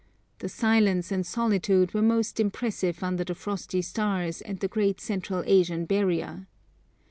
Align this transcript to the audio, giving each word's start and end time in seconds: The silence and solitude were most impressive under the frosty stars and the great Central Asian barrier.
The 0.39 0.49
silence 0.49 1.11
and 1.11 1.23
solitude 1.23 1.93
were 1.93 2.01
most 2.01 2.39
impressive 2.39 3.03
under 3.03 3.23
the 3.23 3.35
frosty 3.35 3.83
stars 3.83 4.41
and 4.41 4.59
the 4.59 4.67
great 4.67 4.99
Central 4.99 5.43
Asian 5.45 5.85
barrier. 5.85 6.47